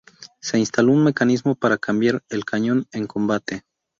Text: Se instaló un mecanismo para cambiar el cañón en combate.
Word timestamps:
Se 0.39 0.57
instaló 0.57 0.93
un 0.93 1.03
mecanismo 1.03 1.53
para 1.53 1.77
cambiar 1.77 2.23
el 2.29 2.43
cañón 2.43 2.87
en 2.91 3.05
combate. 3.05 3.65